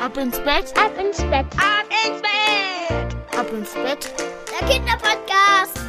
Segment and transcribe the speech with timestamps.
[0.00, 4.14] Ab ins Bett, ab ins Bett, ab ins Bett, ab ins Bett.
[4.48, 5.80] Der Kinderpodcast.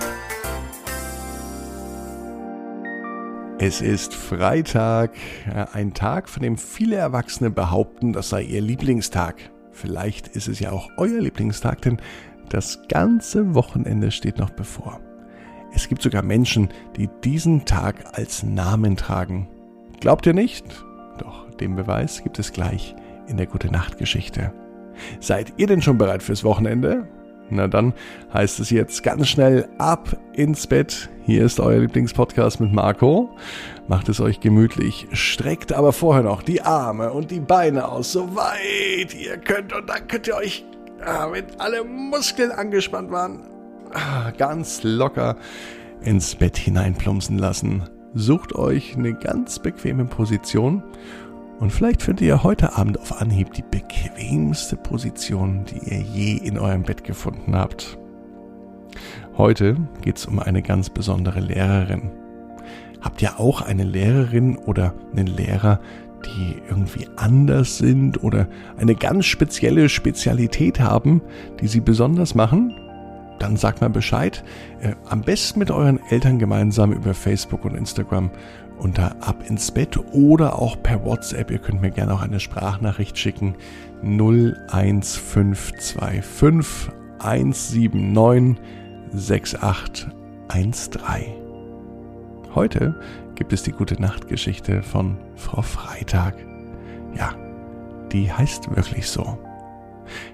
[3.60, 5.12] Es ist Freitag,
[5.74, 9.52] ein Tag, von dem viele Erwachsene behaupten, das sei ihr Lieblingstag.
[9.72, 12.02] Vielleicht ist es ja auch euer Lieblingstag, denn
[12.50, 15.00] das ganze Wochenende steht noch bevor.
[15.76, 19.48] Es gibt sogar Menschen, die diesen Tag als Namen tragen.
[20.00, 20.66] Glaubt ihr nicht?
[21.20, 22.96] Doch, den Beweis gibt es gleich
[23.30, 24.52] in der Gute Nacht Geschichte.
[25.20, 27.08] Seid ihr denn schon bereit fürs Wochenende?
[27.52, 27.94] Na dann
[28.34, 31.10] heißt es jetzt ganz schnell ab ins Bett.
[31.26, 33.36] Hier ist euer Lieblingspodcast mit Marco.
[33.88, 38.36] Macht es euch gemütlich, streckt aber vorher noch die Arme und die Beine aus, so
[38.36, 39.74] weit ihr könnt.
[39.74, 40.64] Und dann könnt ihr euch,
[41.04, 43.50] ah, wenn alle Muskeln angespannt waren,
[43.94, 45.36] ah, ganz locker
[46.02, 47.90] ins Bett hineinplumpsen lassen.
[48.14, 50.84] Sucht euch eine ganz bequeme Position
[51.60, 56.58] und vielleicht findet ihr heute Abend auf Anhieb die bequemste Position, die ihr je in
[56.58, 57.98] eurem Bett gefunden habt.
[59.38, 62.12] Heute geht es um eine ganz besondere Lehrerin.
[63.02, 65.80] Habt ihr auch eine Lehrerin oder einen Lehrer,
[66.26, 71.22] die irgendwie anders sind oder eine ganz spezielle Spezialität haben,
[71.62, 72.76] die sie besonders machen?
[73.40, 74.44] Dann sagt mal Bescheid.
[74.82, 78.32] Äh, am besten mit euren Eltern gemeinsam über Facebook und Instagram
[78.78, 81.52] unter Ab ins Bett oder auch per WhatsApp.
[81.52, 83.56] Ihr könnt mir gerne auch eine Sprachnachricht schicken.
[84.02, 88.58] 01525 179
[89.12, 91.40] 6813.
[92.56, 92.96] Heute
[93.36, 96.36] gibt es die gute Nachtgeschichte von Frau Freitag.
[97.16, 97.34] Ja,
[98.12, 99.38] die heißt wirklich so.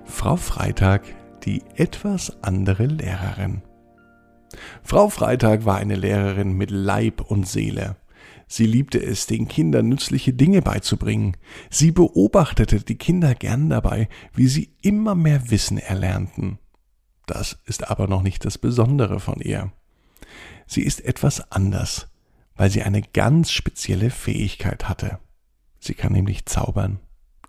[0.06, 1.04] Frau Freitag,
[1.46, 3.62] die etwas andere Lehrerin.
[4.84, 7.98] Frau Freitag war eine Lehrerin mit Leib und Seele.
[8.48, 11.36] Sie liebte es, den Kindern nützliche Dinge beizubringen.
[11.70, 16.60] Sie beobachtete die Kinder gern dabei, wie sie immer mehr Wissen erlernten.
[17.26, 19.72] Das ist aber noch nicht das Besondere von ihr.
[20.68, 22.08] Sie ist etwas anders,
[22.56, 25.20] weil sie eine ganz spezielle Fähigkeit hatte.
[25.80, 27.00] Sie kann nämlich zaubern.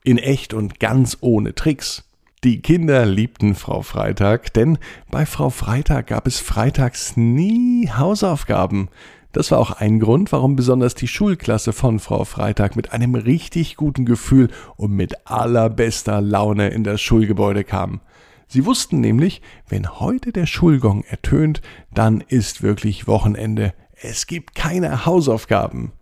[0.03, 2.06] In echt und ganz ohne Tricks.
[2.45, 4.79] Die Kinder liebten Frau Freitag, denn
[5.11, 8.89] bei Frau Freitag gab es freitags nie Hausaufgaben.
[9.33, 13.77] Das war auch ein Grund, warum besonders die Schulklasse von Frau Freitag mit einem richtig
[13.77, 18.01] guten Gefühl und mit allerbester Laune in das Schulgebäude kam.
[18.49, 23.75] Sie wussten nämlich, wenn heute der Schulgong ertönt, dann ist wirklich Wochenende.
[24.01, 25.93] Es gibt keine Hausaufgaben.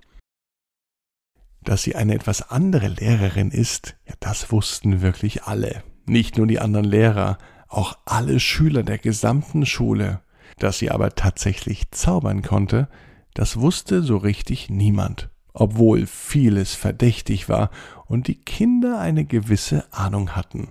[1.63, 5.83] Dass sie eine etwas andere Lehrerin ist, ja, das wussten wirklich alle.
[6.07, 7.39] Nicht nur die anderen Lehrer,
[7.69, 10.21] auch alle Schüler der gesamten Schule.
[10.59, 12.89] Dass sie aber tatsächlich zaubern konnte,
[13.35, 17.71] das wusste so richtig niemand, obwohl vieles verdächtig war
[18.07, 20.69] und die Kinder eine gewisse Ahnung hatten.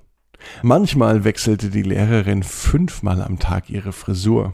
[0.62, 4.54] Manchmal wechselte die Lehrerin fünfmal am Tag ihre Frisur.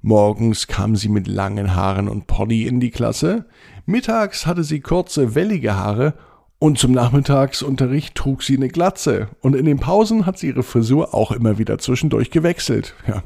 [0.00, 3.46] Morgens kam sie mit langen Haaren und Pony in die Klasse,
[3.86, 6.14] mittags hatte sie kurze, wellige Haare
[6.62, 11.12] und zum Nachmittagsunterricht trug sie eine Glatze und in den Pausen hat sie ihre Frisur
[11.12, 12.94] auch immer wieder zwischendurch gewechselt.
[13.04, 13.24] Ja,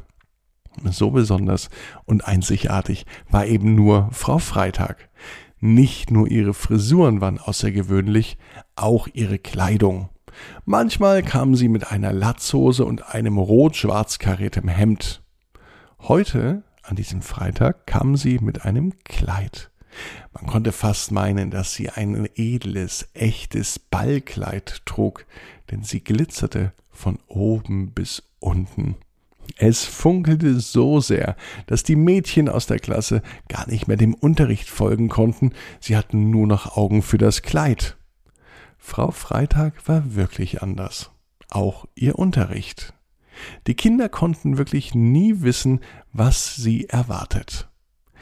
[0.89, 1.69] so besonders
[2.05, 5.09] und einzigartig war eben nur Frau Freitag.
[5.59, 8.39] Nicht nur ihre Frisuren waren außergewöhnlich,
[8.75, 10.09] auch ihre Kleidung.
[10.65, 15.21] Manchmal kam sie mit einer Latzhose und einem rot-schwarz kariertem Hemd.
[15.99, 19.69] Heute, an diesem Freitag, kam sie mit einem Kleid.
[20.33, 25.25] Man konnte fast meinen, dass sie ein edles, echtes Ballkleid trug,
[25.71, 28.95] denn sie glitzerte von oben bis unten.
[29.55, 31.35] Es funkelte so sehr,
[31.67, 36.29] dass die Mädchen aus der Klasse gar nicht mehr dem Unterricht folgen konnten, sie hatten
[36.29, 37.97] nur noch Augen für das Kleid.
[38.77, 41.11] Frau Freitag war wirklich anders.
[41.49, 42.93] Auch ihr Unterricht.
[43.67, 45.81] Die Kinder konnten wirklich nie wissen,
[46.13, 47.67] was sie erwartet.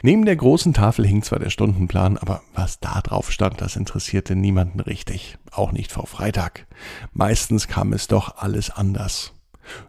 [0.02, 4.36] Neben der großen Tafel hing zwar der Stundenplan, aber was da drauf stand, das interessierte
[4.36, 5.38] niemanden richtig.
[5.52, 6.68] Auch nicht Frau Freitag.
[7.14, 9.34] Meistens kam es doch alles anders.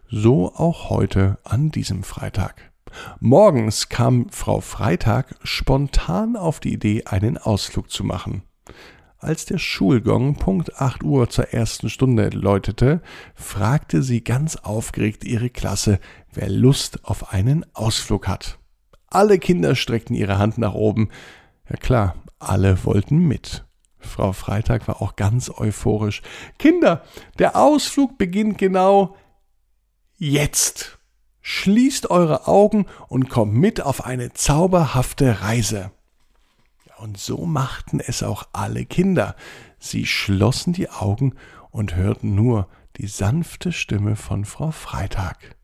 [0.09, 2.71] So auch heute an diesem Freitag.
[3.19, 8.43] Morgens kam Frau Freitag spontan auf die Idee, einen Ausflug zu machen.
[9.19, 13.01] Als der Schulgong Punkt 8 Uhr zur ersten Stunde läutete,
[13.35, 15.99] fragte sie ganz aufgeregt ihre Klasse,
[16.33, 18.59] wer Lust auf einen Ausflug hat.
[19.07, 21.09] Alle Kinder streckten ihre Hand nach oben.
[21.69, 23.65] Ja klar, alle wollten mit.
[23.99, 26.21] Frau Freitag war auch ganz euphorisch.
[26.57, 27.03] Kinder,
[27.39, 29.15] der Ausflug beginnt genau
[30.19, 30.97] Jetzt
[31.41, 35.91] schließt eure Augen und kommt mit auf eine zauberhafte Reise.
[36.97, 39.35] Und so machten es auch alle Kinder.
[39.77, 41.35] Sie schlossen die Augen
[41.69, 42.67] und hörten nur
[42.97, 45.56] die sanfte Stimme von Frau Freitag.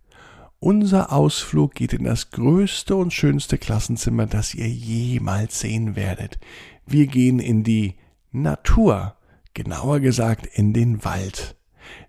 [0.63, 6.39] Unser Ausflug geht in das größte und schönste Klassenzimmer, das ihr jemals sehen werdet.
[6.85, 7.97] Wir gehen in die
[8.31, 9.17] Natur,
[9.53, 11.57] genauer gesagt in den Wald.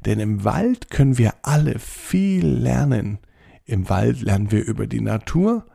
[0.06, 3.18] Denn im Wald können wir alle viel lernen.
[3.64, 5.66] Im Wald lernen wir über die Natur,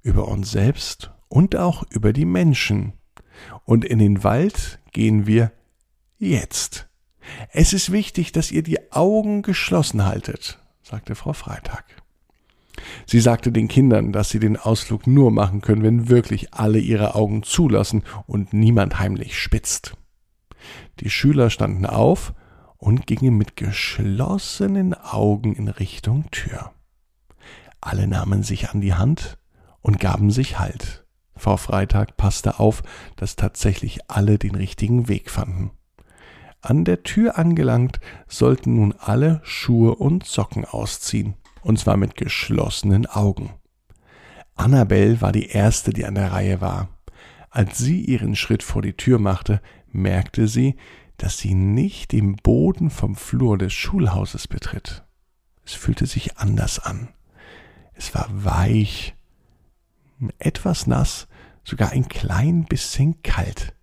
[0.00, 2.94] über uns selbst und auch über die Menschen.
[3.66, 5.52] Und in den Wald gehen wir
[6.16, 6.88] jetzt.
[7.50, 12.03] Es ist wichtig, dass ihr die Augen geschlossen haltet, sagte Frau Freitag.
[13.06, 17.14] Sie sagte den Kindern, dass sie den Ausflug nur machen können, wenn wirklich alle ihre
[17.14, 19.96] Augen zulassen und niemand heimlich spitzt.
[21.00, 22.34] Die Schüler standen auf
[22.76, 26.72] und gingen mit geschlossenen Augen in Richtung Tür.
[27.80, 29.38] Alle nahmen sich an die Hand
[29.80, 31.04] und gaben sich Halt.
[31.36, 32.82] Frau Freitag passte auf,
[33.16, 35.70] dass tatsächlich alle den richtigen Weg fanden.
[36.60, 43.06] An der Tür angelangt, sollten nun alle Schuhe und Socken ausziehen, und zwar mit geschlossenen
[43.06, 43.50] Augen.
[44.54, 46.88] Annabel war die erste, die an der Reihe war.
[47.50, 50.76] Als sie ihren Schritt vor die Tür machte, merkte sie,
[51.16, 55.04] dass sie nicht den Boden vom Flur des Schulhauses betritt.
[55.64, 57.08] Es fühlte sich anders an.
[57.94, 59.14] Es war weich,
[60.38, 61.28] etwas nass,
[61.64, 63.74] sogar ein klein bisschen kalt.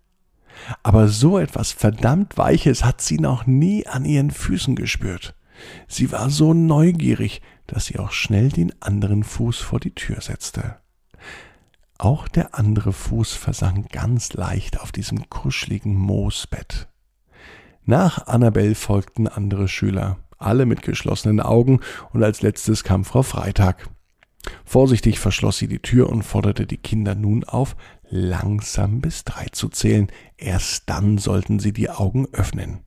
[0.84, 5.34] Aber so etwas verdammt Weiches hat sie noch nie an ihren Füßen gespürt.
[5.88, 10.77] Sie war so neugierig, dass sie auch schnell den anderen Fuß vor die Tür setzte.
[11.97, 16.89] Auch der andere Fuß versank ganz leicht auf diesem kuscheligen Moosbett.
[17.85, 21.79] Nach Annabel folgten andere Schüler, alle mit geschlossenen Augen,
[22.12, 23.89] und als letztes kam Frau Freitag.
[24.65, 27.77] Vorsichtig verschloss sie die Tür und forderte die Kinder nun auf,
[28.09, 32.81] langsam bis drei zu zählen, erst dann sollten sie die Augen öffnen.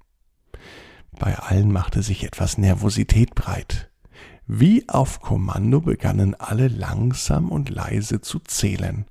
[1.12, 3.90] Bei allen machte sich etwas Nervosität breit.
[4.46, 9.06] Wie auf Kommando begannen alle langsam und leise zu zählen.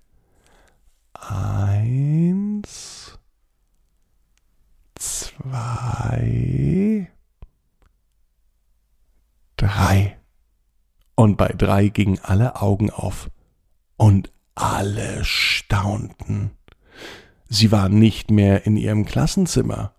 [1.14, 3.18] Eins,
[4.96, 7.12] zwei,
[9.58, 10.18] drei.
[11.16, 13.30] Und bei drei gingen alle Augen auf.
[13.98, 16.52] Und alle staunten.
[17.50, 19.94] Sie waren nicht mehr in ihrem Klassenzimmer.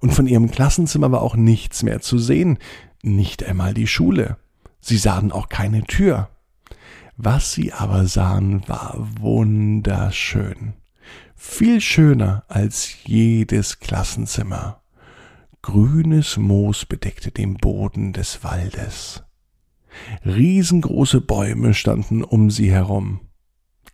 [0.00, 2.58] Und von ihrem Klassenzimmer war auch nichts mehr zu sehen,
[3.02, 4.38] nicht einmal die Schule.
[4.80, 6.28] Sie sahen auch keine Tür.
[7.16, 10.74] Was sie aber sahen, war wunderschön.
[11.34, 14.82] Viel schöner als jedes Klassenzimmer.
[15.62, 19.24] Grünes Moos bedeckte den Boden des Waldes.
[20.24, 23.20] Riesengroße Bäume standen um sie herum.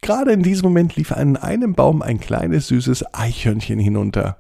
[0.02, 4.38] Gerade in diesem Moment lief an einem Baum ein kleines süßes Eichhörnchen hinunter.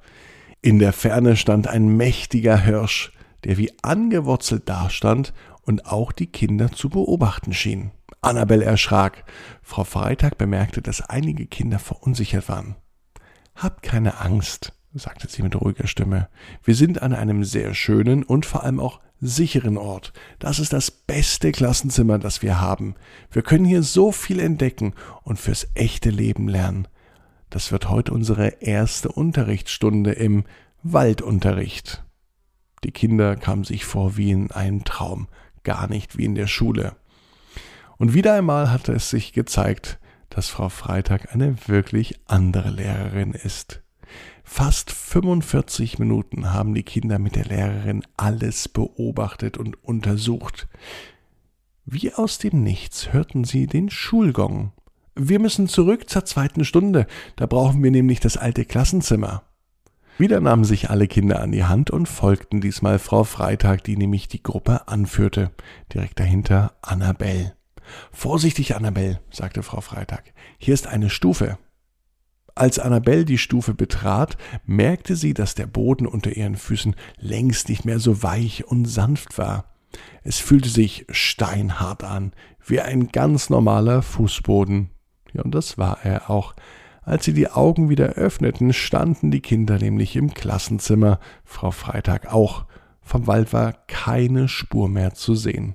[0.60, 3.12] In der Ferne stand ein mächtiger Hirsch,
[3.44, 5.32] der wie angewurzelt dastand
[5.64, 7.90] und auch die Kinder zu beobachten schien.
[8.20, 9.24] Annabel erschrak.
[9.62, 12.76] Frau Freitag bemerkte, dass einige Kinder verunsichert waren.
[13.54, 16.28] Habt keine Angst, sagte sie mit ruhiger Stimme.
[16.62, 20.12] Wir sind an einem sehr schönen und vor allem auch sicheren Ort.
[20.38, 22.94] Das ist das beste Klassenzimmer, das wir haben.
[23.30, 26.88] Wir können hier so viel entdecken und fürs echte Leben lernen.
[27.50, 30.44] Das wird heute unsere erste Unterrichtsstunde im
[30.82, 32.04] Waldunterricht.
[32.82, 35.28] Die Kinder kamen sich vor wie in einem Traum,
[35.64, 36.96] gar nicht wie in der Schule.
[37.96, 39.98] Und wieder einmal hatte es sich gezeigt,
[40.30, 43.82] dass Frau Freitag eine wirklich andere Lehrerin ist.
[44.42, 50.68] Fast 45 Minuten haben die Kinder mit der Lehrerin alles beobachtet und untersucht.
[51.86, 54.72] Wie aus dem Nichts hörten sie den Schulgong.
[55.14, 57.06] Wir müssen zurück zur zweiten Stunde,
[57.36, 59.42] da brauchen wir nämlich das alte Klassenzimmer.
[60.16, 64.28] Wieder nahmen sich alle Kinder an die Hand und folgten diesmal Frau Freitag, die nämlich
[64.28, 65.50] die Gruppe anführte.
[65.92, 67.56] Direkt dahinter Annabelle.
[68.12, 70.32] Vorsichtig, Annabelle, sagte Frau Freitag.
[70.58, 71.58] Hier ist eine Stufe.
[72.54, 77.84] Als Annabelle die Stufe betrat, merkte sie, dass der Boden unter ihren Füßen längst nicht
[77.84, 79.74] mehr so weich und sanft war.
[80.22, 82.32] Es fühlte sich steinhart an,
[82.64, 84.90] wie ein ganz normaler Fußboden.
[85.32, 86.54] Ja, und das war er auch.
[87.04, 92.64] Als sie die Augen wieder öffneten, standen die Kinder nämlich im Klassenzimmer, Frau Freitag auch.
[93.02, 95.74] Vom Wald war keine Spur mehr zu sehen.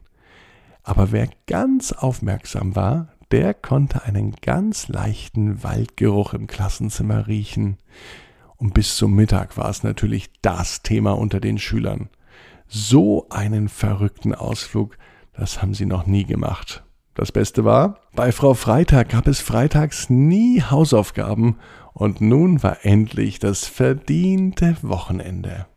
[0.81, 7.77] Aber wer ganz aufmerksam war, der konnte einen ganz leichten Waldgeruch im Klassenzimmer riechen.
[8.57, 12.09] Und bis zum Mittag war es natürlich das Thema unter den Schülern.
[12.67, 14.97] So einen verrückten Ausflug,
[15.33, 16.83] das haben sie noch nie gemacht.
[17.19, 21.57] Das Beste war, bei Frau Freitag gab es freitags nie Hausaufgaben
[21.91, 25.67] und nun war endlich das verdiente Wochenende.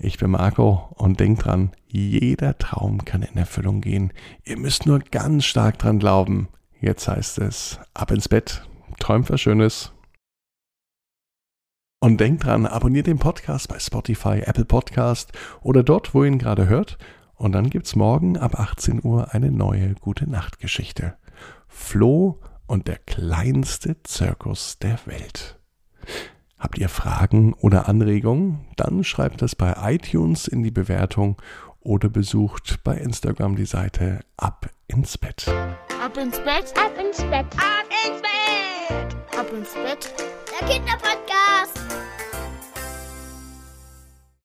[0.00, 4.12] Ich bin Marco und denkt dran, jeder Traum kann in Erfüllung gehen.
[4.42, 6.48] Ihr müsst nur ganz stark dran glauben.
[6.80, 8.66] Jetzt heißt es, ab ins Bett,
[8.98, 9.92] träumt was Schönes.
[12.00, 15.30] Und denkt dran, abonniert den Podcast bei Spotify, Apple Podcast
[15.62, 16.98] oder dort, wo ihr ihn gerade hört.
[17.38, 21.16] Und dann gibt's morgen ab 18 Uhr eine neue gute Nachtgeschichte.
[21.68, 25.58] Flo und der kleinste Zirkus der Welt.
[26.58, 28.66] Habt ihr Fragen oder Anregungen?
[28.76, 31.40] Dann schreibt es bei iTunes in die Bewertung
[31.78, 35.46] oder besucht bei Instagram die Seite Ab ins Bett.
[36.02, 40.12] Ab ins Bett, ab ins Bett, ab ins Bett, Ab ins Bett.
[40.60, 41.97] Der Kinderpodcast.